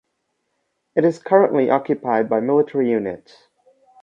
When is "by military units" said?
2.27-3.49